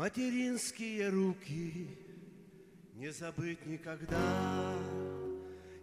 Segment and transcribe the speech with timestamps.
[0.00, 1.88] Материнские руки
[2.94, 4.16] не забыть никогда,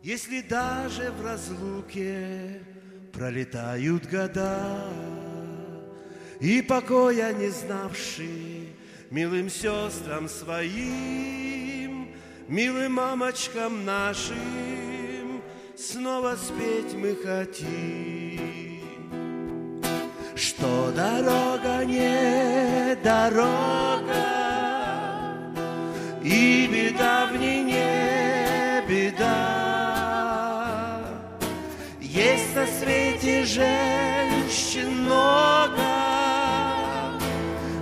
[0.02, 2.64] Если даже в разлуке
[3.14, 4.90] пролетают года,
[6.40, 8.70] И покоя не знавший
[9.12, 12.12] милым сестрам своим,
[12.48, 15.44] Милым мамочкам нашим
[15.78, 18.48] снова спеть мы хотим.
[20.36, 22.37] Что дорога не
[22.96, 24.26] дорога,
[26.24, 29.58] и беда в ней не беда.
[32.02, 35.84] Есть на свете женщин много,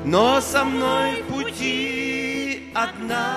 [0.04, 3.36] но со мной пути одна.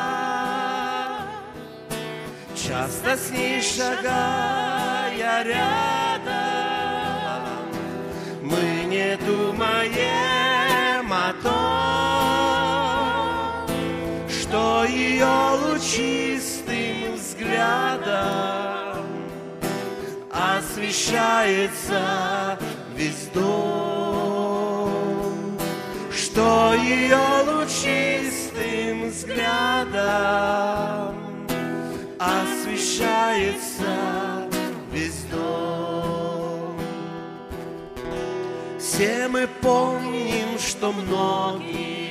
[2.56, 6.07] Часто с ней шагая рядом,
[14.88, 19.04] ее лучистым взглядом
[20.32, 22.02] освещается
[22.96, 24.48] весь дом,
[26.10, 29.98] что ее лучистым взглядом
[32.18, 33.94] освещается
[34.92, 36.80] весь дом.
[38.78, 42.07] Все мы помним, что многие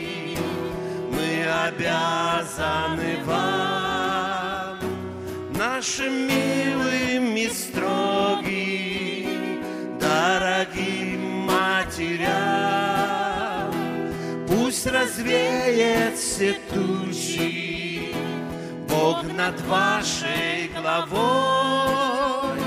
[1.47, 4.79] обязаны вам,
[5.57, 9.17] нашим милым и строгим,
[9.99, 12.97] дорогим матерям.
[14.47, 18.13] Пусть развеет все тучи
[18.89, 22.59] Бог над вашей головой,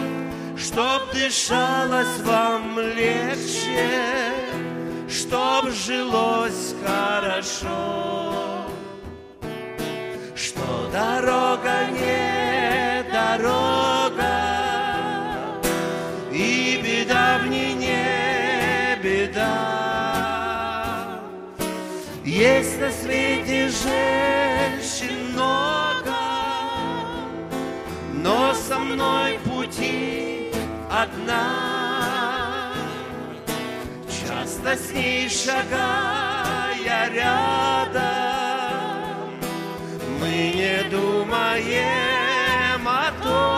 [0.57, 4.33] Чтоб дышалось вам легче,
[5.09, 8.70] Чтоб жилось хорошо,
[10.93, 14.35] дорога не дорога,
[16.33, 19.51] И беда в ней не беда.
[22.25, 26.17] Есть на свете женщин много,
[28.15, 30.53] но со мной пути
[30.91, 32.73] одна.
[34.09, 37.70] Часто с ней шагая рядом,
[41.61, 43.51] думаем о том,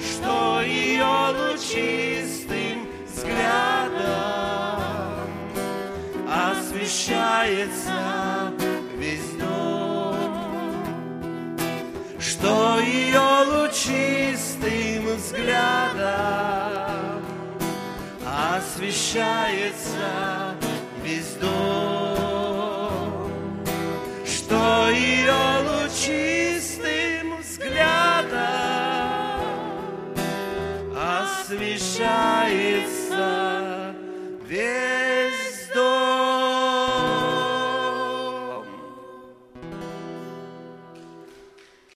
[0.00, 1.04] что ее
[1.36, 4.10] лучистым взглядом
[6.28, 7.98] освещается
[8.96, 10.76] весь дом,
[12.20, 16.10] что ее лучистым взглядом
[18.54, 20.10] освещается
[21.02, 21.50] весь дом,
[24.24, 25.29] что ее
[25.90, 28.30] лучистым взглядом
[30.94, 32.06] освещается
[34.46, 34.89] весь